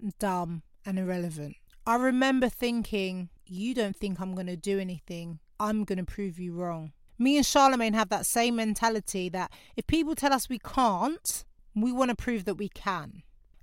and 0.00 0.16
dumb, 0.18 0.62
and 0.84 0.98
irrelevant. 0.98 1.56
I 1.86 1.96
remember 1.96 2.48
thinking, 2.48 3.30
you 3.46 3.74
don't 3.74 3.96
think 3.96 4.20
I'm 4.20 4.34
going 4.34 4.46
to 4.46 4.56
do 4.56 4.78
anything. 4.78 5.40
I'm 5.58 5.84
going 5.84 5.98
to 5.98 6.04
prove 6.04 6.38
you 6.38 6.52
wrong. 6.52 6.92
Me 7.18 7.36
and 7.36 7.46
Charlamagne 7.46 7.94
have 7.94 8.08
that 8.10 8.26
same 8.26 8.56
mentality 8.56 9.28
that 9.30 9.50
if 9.76 9.86
people 9.86 10.14
tell 10.14 10.32
us 10.32 10.48
we 10.48 10.58
can't, 10.58 11.44
we 11.74 11.92
want 11.92 12.10
to 12.10 12.16
prove 12.16 12.44
that 12.44 12.54
we 12.54 12.68
can. 12.68 13.22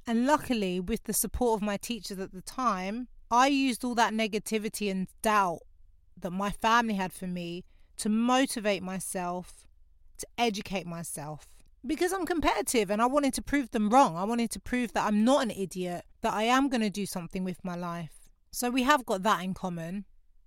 And 0.09 0.25
luckily, 0.25 0.79
with 0.79 1.03
the 1.03 1.13
support 1.13 1.59
of 1.59 1.63
my 1.63 1.77
teachers 1.77 2.17
at 2.17 2.33
the 2.33 2.41
time, 2.41 3.09
I 3.29 3.45
used 3.45 3.85
all 3.85 3.93
that 3.93 4.11
negativity 4.11 4.89
and 4.89 5.07
doubt 5.21 5.59
that 6.19 6.31
my 6.31 6.49
family 6.49 6.95
had 6.95 7.13
for 7.13 7.27
me 7.27 7.63
to 7.97 8.09
motivate 8.09 8.81
myself, 8.81 9.67
to 10.17 10.25
educate 10.35 10.87
myself. 10.87 11.45
Because 11.85 12.11
I'm 12.11 12.25
competitive 12.25 12.89
and 12.89 13.03
I 13.03 13.05
wanted 13.05 13.35
to 13.35 13.43
prove 13.43 13.69
them 13.69 13.91
wrong. 13.91 14.17
I 14.17 14.23
wanted 14.23 14.49
to 14.49 14.59
prove 14.59 14.93
that 14.93 15.05
I'm 15.05 15.23
not 15.23 15.43
an 15.43 15.51
idiot, 15.51 16.05
that 16.21 16.33
I 16.33 16.41
am 16.41 16.69
going 16.69 16.81
to 16.81 16.89
do 16.89 17.05
something 17.05 17.43
with 17.43 17.63
my 17.63 17.75
life. 17.75 18.31
So 18.49 18.71
we 18.71 18.81
have 18.81 19.05
got 19.05 19.21
that 19.21 19.43
in 19.43 19.53
common, 19.53 20.05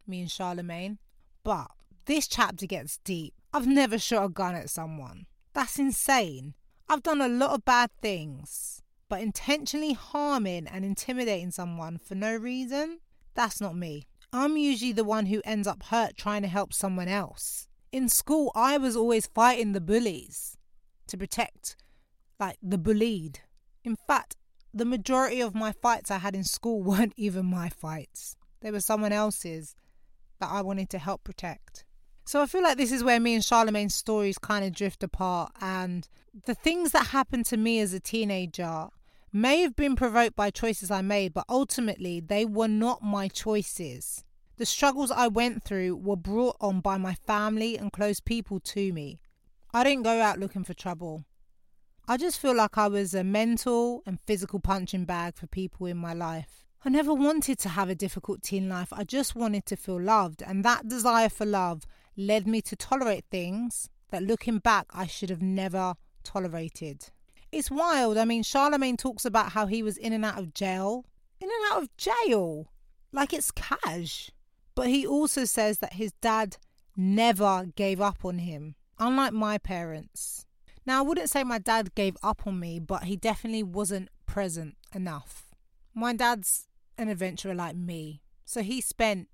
me 0.08 0.22
and 0.22 0.28
Charlamagne. 0.28 0.98
But 1.44 1.68
this 2.06 2.26
chapter 2.26 2.66
gets 2.66 2.98
deep. 3.04 3.32
I've 3.52 3.68
never 3.68 3.96
shot 3.96 4.24
a 4.24 4.28
gun 4.28 4.56
at 4.56 4.70
someone. 4.70 5.26
That's 5.52 5.78
insane. 5.78 6.54
I've 6.88 7.04
done 7.04 7.20
a 7.20 7.28
lot 7.28 7.50
of 7.50 7.64
bad 7.64 7.90
things, 8.00 8.81
but 9.12 9.20
intentionally 9.20 9.92
harming 9.92 10.66
and 10.66 10.86
intimidating 10.86 11.50
someone 11.50 11.98
for 11.98 12.14
no 12.14 12.34
reason, 12.34 12.98
that's 13.34 13.60
not 13.60 13.76
me. 13.76 14.06
I'm 14.32 14.56
usually 14.56 14.92
the 14.92 15.04
one 15.04 15.26
who 15.26 15.42
ends 15.44 15.68
up 15.68 15.82
hurt 15.82 16.16
trying 16.16 16.40
to 16.40 16.48
help 16.48 16.72
someone 16.72 17.08
else. 17.08 17.68
In 17.92 18.08
school, 18.08 18.50
I 18.54 18.78
was 18.78 18.96
always 18.96 19.26
fighting 19.26 19.72
the 19.72 19.82
bullies 19.82 20.56
to 21.08 21.18
protect, 21.18 21.76
like, 22.40 22.56
the 22.62 22.78
bullied. 22.78 23.40
In 23.84 23.96
fact, 23.96 24.36
the 24.72 24.86
majority 24.86 25.42
of 25.42 25.54
my 25.54 25.72
fights 25.72 26.10
I 26.10 26.16
had 26.16 26.34
in 26.34 26.44
school 26.44 26.82
weren't 26.82 27.12
even 27.18 27.44
my 27.44 27.68
fights, 27.68 28.34
they 28.62 28.70
were 28.70 28.80
someone 28.80 29.12
else's 29.12 29.76
that 30.40 30.48
I 30.50 30.62
wanted 30.62 30.88
to 30.88 30.98
help 30.98 31.22
protect. 31.22 31.84
So 32.24 32.40
I 32.40 32.46
feel 32.46 32.62
like 32.62 32.78
this 32.78 32.92
is 32.92 33.04
where 33.04 33.20
me 33.20 33.34
and 33.34 33.44
Charlamagne's 33.44 33.94
stories 33.94 34.38
kind 34.38 34.64
of 34.64 34.72
drift 34.72 35.02
apart. 35.02 35.52
And 35.60 36.08
the 36.46 36.54
things 36.54 36.92
that 36.92 37.08
happened 37.08 37.44
to 37.46 37.58
me 37.58 37.78
as 37.80 37.92
a 37.92 38.00
teenager 38.00 38.88
may 39.32 39.60
have 39.62 39.74
been 39.74 39.96
provoked 39.96 40.36
by 40.36 40.50
choices 40.50 40.90
I 40.90 41.02
made, 41.02 41.32
but 41.32 41.46
ultimately 41.48 42.20
they 42.20 42.44
were 42.44 42.68
not 42.68 43.02
my 43.02 43.28
choices. 43.28 44.24
The 44.56 44.66
struggles 44.66 45.10
I 45.10 45.28
went 45.28 45.64
through 45.64 45.96
were 45.96 46.16
brought 46.16 46.56
on 46.60 46.80
by 46.80 46.98
my 46.98 47.14
family 47.14 47.78
and 47.78 47.92
close 47.92 48.20
people 48.20 48.60
to 48.60 48.92
me. 48.92 49.18
I 49.72 49.84
didn't 49.84 50.04
go 50.04 50.20
out 50.20 50.38
looking 50.38 50.64
for 50.64 50.74
trouble. 50.74 51.24
I 52.06 52.16
just 52.16 52.40
feel 52.40 52.54
like 52.54 52.76
I 52.76 52.88
was 52.88 53.14
a 53.14 53.24
mental 53.24 54.02
and 54.04 54.20
physical 54.20 54.60
punching 54.60 55.04
bag 55.04 55.36
for 55.36 55.46
people 55.46 55.86
in 55.86 55.96
my 55.96 56.12
life. 56.12 56.66
I 56.84 56.90
never 56.90 57.14
wanted 57.14 57.58
to 57.60 57.70
have 57.70 57.88
a 57.88 57.94
difficult 57.94 58.42
teen 58.42 58.68
life. 58.68 58.92
I 58.92 59.04
just 59.04 59.34
wanted 59.34 59.66
to 59.66 59.76
feel 59.76 60.00
loved, 60.00 60.42
and 60.42 60.64
that 60.64 60.88
desire 60.88 61.28
for 61.28 61.46
love 61.46 61.86
led 62.16 62.46
me 62.46 62.60
to 62.62 62.76
tolerate 62.76 63.24
things 63.30 63.88
that 64.10 64.24
looking 64.24 64.58
back 64.58 64.86
I 64.90 65.06
should 65.06 65.30
have 65.30 65.40
never 65.40 65.94
tolerated. 66.22 67.10
It's 67.52 67.70
wild. 67.70 68.16
I 68.16 68.24
mean, 68.24 68.42
Charlamagne 68.42 68.96
talks 68.96 69.26
about 69.26 69.52
how 69.52 69.66
he 69.66 69.82
was 69.82 69.98
in 69.98 70.14
and 70.14 70.24
out 70.24 70.38
of 70.38 70.54
jail. 70.54 71.04
In 71.38 71.50
and 71.50 71.72
out 71.72 71.82
of 71.82 71.96
jail. 71.98 72.68
Like 73.12 73.34
it's 73.34 73.50
cash. 73.50 74.30
But 74.74 74.88
he 74.88 75.06
also 75.06 75.44
says 75.44 75.78
that 75.78 75.92
his 75.92 76.12
dad 76.22 76.56
never 76.96 77.66
gave 77.76 78.00
up 78.00 78.24
on 78.24 78.38
him, 78.38 78.74
unlike 78.98 79.34
my 79.34 79.58
parents. 79.58 80.46
Now, 80.86 80.98
I 80.98 81.02
wouldn't 81.02 81.28
say 81.30 81.44
my 81.44 81.58
dad 81.58 81.94
gave 81.94 82.16
up 82.22 82.46
on 82.46 82.58
me, 82.58 82.80
but 82.80 83.04
he 83.04 83.16
definitely 83.16 83.62
wasn't 83.62 84.08
present 84.24 84.76
enough. 84.94 85.54
My 85.94 86.14
dad's 86.14 86.68
an 86.96 87.08
adventurer 87.08 87.54
like 87.54 87.76
me, 87.76 88.22
so 88.46 88.62
he 88.62 88.80
spent 88.80 89.28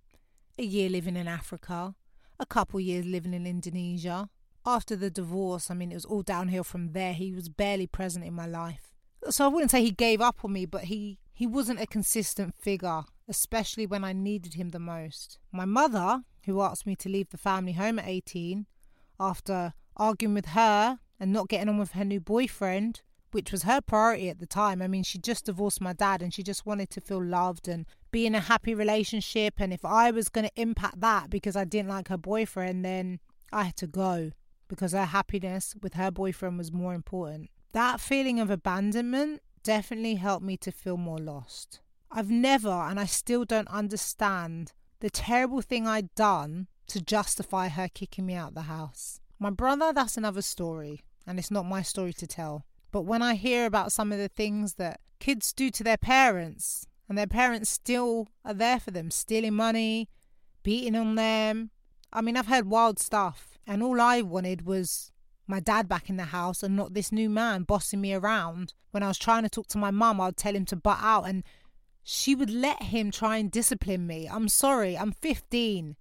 a 0.59 0.65
year 0.65 0.91
living 0.91 1.17
in 1.17 1.29
Africa, 1.29 1.95
a 2.41 2.47
couple 2.47 2.81
years 2.81 3.07
living 3.07 3.33
in 3.33 3.47
Indonesia. 3.47 4.29
After 4.69 4.97
the 4.97 5.09
divorce, 5.09 5.71
I 5.71 5.75
mean, 5.75 5.91
it 5.91 5.95
was 5.95 6.05
all 6.05 6.21
downhill 6.21 6.63
from 6.63 6.93
there. 6.93 7.15
He 7.15 7.33
was 7.33 7.49
barely 7.49 7.87
present 7.87 8.27
in 8.27 8.35
my 8.35 8.47
life. 8.47 8.93
So 9.31 9.47
I 9.47 9.49
wouldn't 9.49 9.71
say 9.71 9.83
he 9.83 9.93
gave 9.93 10.21
up 10.21 10.45
on 10.45 10.53
me, 10.53 10.67
but 10.67 10.85
he, 10.85 11.19
he 11.33 11.47
wasn't 11.47 11.81
a 11.81 11.87
consistent 11.87 12.55
figure, 12.55 13.05
especially 13.27 13.87
when 13.87 14.05
I 14.05 14.13
needed 14.13 14.55
him 14.55 14.69
the 14.69 14.79
most. 14.79 15.39
My 15.51 15.65
mother, 15.65 16.25
who 16.45 16.61
asked 16.61 16.87
me 16.87 16.97
to 16.97 17.09
leave 17.09 17.31
the 17.31 17.39
family 17.39 17.73
home 17.73 17.99
at 17.99 18.09
18, 18.09 18.67
after 19.19 19.73
arguing 19.97 20.35
with 20.35 20.49
her 20.49 20.99
and 21.19 21.33
not 21.33 21.49
getting 21.49 21.71
on 21.71 21.79
with 21.79 21.93
her 21.93 22.05
new 22.05 22.21
boyfriend, 22.21 23.01
which 23.31 23.51
was 23.51 23.63
her 23.63 23.81
priority 23.81 24.29
at 24.29 24.39
the 24.39 24.47
time. 24.47 24.83
I 24.83 24.87
mean, 24.87 25.03
she 25.03 25.17
just 25.17 25.47
divorced 25.47 25.81
my 25.81 25.95
dad 25.95 26.21
and 26.21 26.35
she 26.35 26.43
just 26.43 26.67
wanted 26.67 26.91
to 26.91 27.01
feel 27.01 27.25
loved 27.25 27.69
and 27.69 27.87
be 28.11 28.27
in 28.27 28.35
a 28.35 28.41
happy 28.41 28.75
relationship. 28.75 29.55
And 29.57 29.73
if 29.73 29.87
I 29.87 30.11
was 30.11 30.29
going 30.29 30.47
to 30.47 30.61
impact 30.61 31.01
that 31.01 31.31
because 31.31 31.57
I 31.57 31.65
didn't 31.65 31.89
like 31.89 32.09
her 32.09 32.19
boyfriend, 32.19 32.85
then 32.85 33.21
I 33.51 33.65
had 33.65 33.77
to 33.77 33.87
go 33.87 34.33
because 34.69 34.93
her 34.93 35.07
happiness 35.07 35.75
with 35.83 35.95
her 35.95 36.11
boyfriend 36.11 36.59
was 36.59 36.73
more 36.73 36.95
important. 36.95 37.51
That 37.73 38.01
feeling 38.01 38.41
of 38.41 38.51
abandonment 38.51 39.43
definitely 39.63 40.17
helped 40.17 40.45
me 40.45 40.57
to 40.59 40.71
feel 40.71 40.97
more 40.97 41.19
lost. 41.19 41.81
I've 42.11 42.31
never, 42.31 42.71
and 42.71 42.99
I 42.99 43.05
still 43.05 43.45
don't 43.45 43.69
understand, 43.69 44.73
the 45.01 45.11
terrible 45.11 45.61
thing 45.61 45.87
I'd 45.87 46.15
done 46.15 46.69
to 46.89 47.01
justify 47.01 47.69
her 47.69 47.89
kicking 47.89 48.27
me 48.27 48.35
out 48.35 48.49
of 48.49 48.55
the 48.55 48.63
house. 48.63 49.21
My 49.39 49.51
brother, 49.51 49.93
that's 49.93 50.17
another 50.17 50.43
story, 50.43 51.03
and 51.27 51.39
it's 51.39 51.51
not 51.51 51.67
my 51.67 51.83
story 51.83 52.13
to 52.15 52.27
tell. 52.27 52.65
But 52.91 53.03
when 53.03 53.23
I 53.23 53.35
hear 53.35 53.67
about 53.67 53.93
some 53.93 54.11
of 54.11 54.19
the 54.19 54.29
things 54.29 54.75
that 54.75 55.01
kids 55.19 55.53
do 55.53 55.71
to 55.71 55.85
their 55.85 55.99
parents, 55.99 56.87
and 57.09 57.17
their 57.17 57.27
parents 57.27 57.71
still 57.71 58.29
are 58.45 58.55
there 58.55 58.79
for 58.79 58.91
them, 58.91 59.11
stealing 59.11 59.55
money, 59.55 60.09
beating 60.63 60.95
on 60.95 61.15
them. 61.15 61.71
I 62.13 62.21
mean, 62.21 62.37
I've 62.37 62.47
heard 62.47 62.67
wild 62.69 62.99
stuff, 62.99 63.58
and 63.69 63.83
all 63.83 64.01
I 64.01 64.23
wanted 64.23 64.67
was 64.67 65.13
my 65.47 65.61
dad 65.61 65.89
back 65.89 66.11
in 66.11 66.17
the 66.17 66.25
house 66.25 66.63
and 66.63 66.75
not 66.75 66.95
this 66.95 67.13
new 67.13 67.29
man 67.29 67.63
bossing 67.63 68.01
me 68.01 68.15
around. 68.15 68.73
When 68.91 69.03
I 69.03 69.09
was 69.09 69.19
trying 69.19 69.43
to 69.43 69.49
talk 69.49 69.69
to 69.69 69.79
my 69.79 69.91
mum, 69.91 70.21
I'd 70.21 70.37
tell 70.37 70.57
him 70.57 70.65
to 70.67 70.77
butt 70.77 70.99
out, 71.01 71.29
and 71.29 71.45
she 72.03 72.35
would 72.35 72.51
let 72.51 72.85
him 72.85 73.11
try 73.11 73.37
and 73.37 73.51
discipline 73.51 74.07
me. 74.07 74.27
I'm 74.27 74.49
sorry, 74.49 74.97
I'm 74.97 75.13
15, 75.13 75.97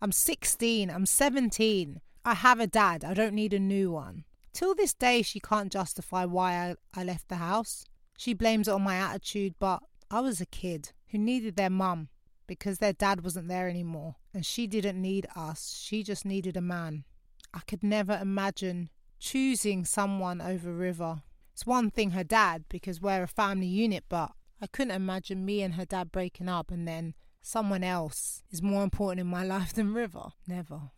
I'm 0.00 0.12
16, 0.12 0.90
I'm 0.90 1.06
17. 1.06 2.00
I 2.24 2.34
have 2.34 2.60
a 2.60 2.66
dad. 2.66 3.04
I 3.04 3.14
don't 3.14 3.34
need 3.34 3.52
a 3.52 3.58
new 3.58 3.90
one. 3.90 4.24
Till 4.52 4.74
this 4.74 4.94
day, 4.94 5.22
she 5.22 5.40
can't 5.40 5.72
justify 5.72 6.24
why 6.24 6.52
I, 6.52 6.74
I 7.00 7.04
left 7.04 7.28
the 7.28 7.36
house. 7.36 7.84
She 8.16 8.34
blames 8.34 8.68
it 8.68 8.74
on 8.74 8.82
my 8.82 8.96
attitude, 8.96 9.54
but 9.58 9.82
I 10.10 10.20
was 10.20 10.40
a 10.40 10.46
kid 10.46 10.92
who 11.08 11.18
needed 11.18 11.56
their 11.56 11.70
mum 11.70 12.08
because 12.46 12.78
their 12.78 12.92
dad 12.92 13.22
wasn't 13.22 13.48
there 13.48 13.68
anymore. 13.68 14.16
And 14.34 14.44
she 14.44 14.66
didn't 14.66 15.00
need 15.00 15.26
us, 15.36 15.80
she 15.80 16.02
just 16.02 16.24
needed 16.24 16.56
a 16.56 16.60
man. 16.60 17.04
I 17.52 17.60
could 17.60 17.82
never 17.82 18.18
imagine 18.20 18.90
choosing 19.18 19.84
someone 19.84 20.40
over 20.40 20.72
River. 20.72 21.22
It's 21.52 21.66
one 21.66 21.90
thing 21.90 22.10
her 22.10 22.24
dad, 22.24 22.64
because 22.68 23.00
we're 23.00 23.24
a 23.24 23.28
family 23.28 23.66
unit, 23.66 24.04
but 24.08 24.32
I 24.60 24.66
couldn't 24.66 24.94
imagine 24.94 25.44
me 25.44 25.62
and 25.62 25.74
her 25.74 25.84
dad 25.84 26.12
breaking 26.12 26.48
up 26.48 26.70
and 26.70 26.86
then 26.86 27.14
someone 27.42 27.84
else 27.84 28.42
is 28.50 28.62
more 28.62 28.82
important 28.82 29.20
in 29.20 29.26
my 29.26 29.44
life 29.56 29.72
than 29.72 29.94
River. 29.94 30.30
Never. 30.46 30.90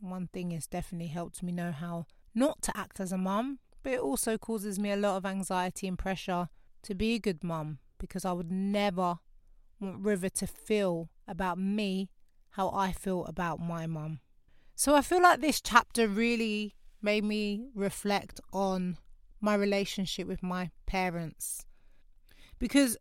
One 0.00 0.28
thing 0.28 0.50
has 0.52 0.66
definitely 0.66 1.08
helped 1.08 1.42
me 1.42 1.52
know 1.52 1.72
how 1.72 2.06
not 2.34 2.62
to 2.62 2.76
act 2.76 3.00
as 3.00 3.12
a 3.12 3.18
mum, 3.18 3.58
but 3.82 3.92
it 3.92 4.00
also 4.00 4.38
causes 4.38 4.78
me 4.78 4.90
a 4.90 4.96
lot 4.96 5.16
of 5.16 5.26
anxiety 5.26 5.88
and 5.88 5.98
pressure 5.98 6.48
to 6.82 6.94
be 6.94 7.14
a 7.14 7.18
good 7.18 7.42
mum 7.42 7.78
because 7.98 8.24
I 8.24 8.32
would 8.32 8.50
never 8.50 9.18
want 9.80 10.04
River 10.04 10.28
to 10.28 10.46
feel 10.46 11.10
about 11.26 11.58
me 11.58 12.10
how 12.50 12.70
I 12.70 12.92
feel 12.92 13.24
about 13.26 13.60
my 13.60 13.86
mum. 13.86 14.20
So 14.78 14.94
I 14.94 15.02
feel 15.02 15.20
like 15.20 15.40
this 15.40 15.60
chapter 15.60 16.06
really 16.06 16.76
made 17.02 17.24
me 17.24 17.66
reflect 17.74 18.40
on 18.52 18.96
my 19.40 19.56
relationship 19.56 20.28
with 20.28 20.40
my 20.40 20.70
parents. 20.86 21.66
Because 22.60 22.96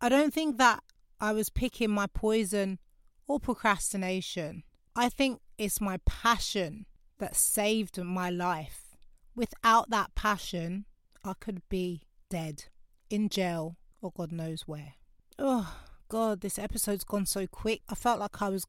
I 0.00 0.08
don't 0.08 0.32
think 0.32 0.58
that 0.58 0.80
I 1.20 1.32
was 1.32 1.50
picking 1.50 1.90
my 1.90 2.06
poison 2.06 2.78
or 3.26 3.40
procrastination. 3.40 4.62
I 4.94 5.08
think 5.08 5.40
it's 5.58 5.80
my 5.80 5.98
passion 6.06 6.86
that 7.18 7.34
saved 7.34 8.00
my 8.00 8.30
life. 8.30 8.96
Without 9.34 9.90
that 9.90 10.14
passion, 10.14 10.84
I 11.24 11.32
could 11.40 11.68
be 11.68 12.02
dead, 12.30 12.66
in 13.10 13.28
jail, 13.28 13.76
or 14.00 14.12
God 14.16 14.30
knows 14.30 14.68
where. 14.68 14.94
Oh, 15.36 15.80
God, 16.08 16.42
this 16.42 16.60
episode's 16.60 17.02
gone 17.02 17.26
so 17.26 17.48
quick. 17.48 17.80
I 17.88 17.96
felt 17.96 18.20
like 18.20 18.40
I 18.40 18.50
was 18.50 18.66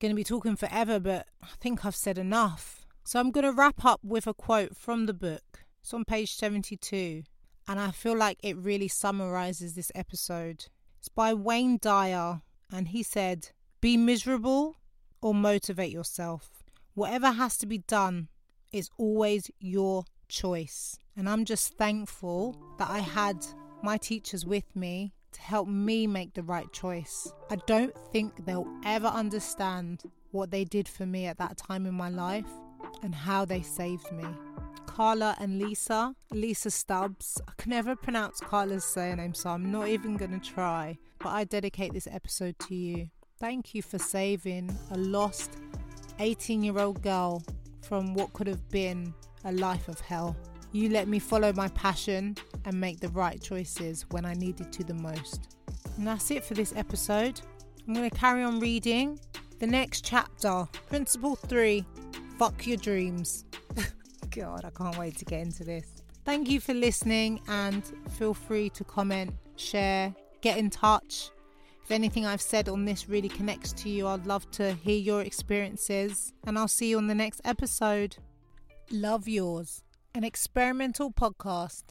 going 0.00 0.10
to 0.10 0.16
be 0.16 0.24
talking 0.24 0.56
forever, 0.56 1.00
but 1.00 1.26
I 1.42 1.48
think 1.60 1.84
I've 1.84 1.96
said 1.96 2.18
enough. 2.18 2.86
So 3.04 3.20
I'm 3.20 3.30
going 3.30 3.44
to 3.44 3.52
wrap 3.52 3.84
up 3.84 4.00
with 4.02 4.26
a 4.26 4.34
quote 4.34 4.76
from 4.76 5.06
the 5.06 5.14
book. 5.14 5.64
It's 5.80 5.94
on 5.94 6.04
page 6.04 6.34
72, 6.34 7.22
and 7.68 7.80
I 7.80 7.90
feel 7.92 8.16
like 8.16 8.38
it 8.42 8.56
really 8.56 8.88
summarizes 8.88 9.74
this 9.74 9.92
episode. 9.94 10.66
It's 10.98 11.08
by 11.08 11.32
Wayne 11.32 11.78
Dyer, 11.80 12.42
and 12.72 12.88
he 12.88 13.02
said, 13.02 13.50
Be 13.80 13.96
miserable 13.96 14.76
or 15.20 15.34
motivate 15.34 15.92
yourself. 15.92 16.64
Whatever 16.94 17.30
has 17.30 17.56
to 17.58 17.66
be 17.66 17.78
done 17.78 18.28
is 18.72 18.90
always 18.98 19.50
your 19.60 20.04
choice. 20.28 20.98
And 21.16 21.28
I'm 21.28 21.44
just 21.44 21.74
thankful 21.74 22.56
that 22.78 22.90
I 22.90 22.98
had 22.98 23.46
my 23.82 23.96
teachers 23.96 24.44
with 24.44 24.74
me 24.74 25.12
to 25.36 25.42
help 25.42 25.68
me 25.68 26.06
make 26.06 26.32
the 26.32 26.42
right 26.42 26.72
choice. 26.72 27.30
I 27.50 27.56
don't 27.66 27.94
think 28.10 28.46
they'll 28.46 28.66
ever 28.84 29.08
understand 29.08 30.02
what 30.30 30.50
they 30.50 30.64
did 30.64 30.88
for 30.88 31.04
me 31.04 31.26
at 31.26 31.36
that 31.38 31.58
time 31.58 31.84
in 31.84 31.94
my 31.94 32.08
life 32.08 32.50
and 33.02 33.14
how 33.14 33.44
they 33.44 33.60
saved 33.60 34.10
me. 34.12 34.24
Carla 34.86 35.36
and 35.38 35.58
Lisa, 35.58 36.14
Lisa 36.32 36.70
Stubbs. 36.70 37.38
I 37.46 37.52
can 37.58 37.70
never 37.70 37.94
pronounce 37.94 38.40
Carla's 38.40 38.84
surname, 38.84 39.34
so 39.34 39.50
I'm 39.50 39.70
not 39.70 39.88
even 39.88 40.16
going 40.16 40.38
to 40.38 40.50
try. 40.54 40.96
But 41.18 41.30
I 41.30 41.44
dedicate 41.44 41.92
this 41.92 42.08
episode 42.10 42.58
to 42.60 42.74
you. 42.74 43.10
Thank 43.38 43.74
you 43.74 43.82
for 43.82 43.98
saving 43.98 44.74
a 44.90 44.96
lost 44.96 45.58
18 46.18 46.62
year 46.62 46.78
old 46.78 47.02
girl 47.02 47.42
from 47.82 48.14
what 48.14 48.32
could 48.32 48.46
have 48.46 48.66
been 48.70 49.12
a 49.44 49.52
life 49.52 49.88
of 49.88 50.00
hell. 50.00 50.34
You 50.76 50.90
let 50.90 51.08
me 51.08 51.18
follow 51.18 51.54
my 51.54 51.68
passion 51.68 52.36
and 52.66 52.78
make 52.78 53.00
the 53.00 53.08
right 53.08 53.40
choices 53.40 54.04
when 54.10 54.26
I 54.26 54.34
needed 54.34 54.70
to 54.74 54.84
the 54.84 54.92
most. 54.92 55.56
And 55.96 56.06
that's 56.06 56.30
it 56.30 56.44
for 56.44 56.52
this 56.52 56.74
episode. 56.76 57.40
I'm 57.88 57.94
going 57.94 58.10
to 58.10 58.14
carry 58.14 58.42
on 58.42 58.60
reading 58.60 59.18
the 59.58 59.66
next 59.66 60.04
chapter. 60.04 60.68
Principle 60.90 61.34
3 61.34 61.82
Fuck 62.38 62.66
your 62.66 62.76
dreams. 62.76 63.46
God, 64.30 64.66
I 64.66 64.70
can't 64.70 64.98
wait 64.98 65.16
to 65.16 65.24
get 65.24 65.40
into 65.40 65.64
this. 65.64 65.86
Thank 66.26 66.50
you 66.50 66.60
for 66.60 66.74
listening 66.74 67.40
and 67.48 67.82
feel 68.10 68.34
free 68.34 68.68
to 68.68 68.84
comment, 68.84 69.32
share, 69.56 70.14
get 70.42 70.58
in 70.58 70.68
touch. 70.68 71.30
If 71.82 71.90
anything 71.90 72.26
I've 72.26 72.42
said 72.42 72.68
on 72.68 72.84
this 72.84 73.08
really 73.08 73.30
connects 73.30 73.72
to 73.72 73.88
you, 73.88 74.08
I'd 74.08 74.26
love 74.26 74.50
to 74.50 74.74
hear 74.74 74.98
your 74.98 75.22
experiences. 75.22 76.34
And 76.46 76.58
I'll 76.58 76.68
see 76.68 76.90
you 76.90 76.98
on 76.98 77.06
the 77.06 77.14
next 77.14 77.40
episode. 77.46 78.18
Love 78.90 79.26
Yours, 79.26 79.82
an 80.16 80.24
experimental 80.24 81.10
podcast 81.10 81.82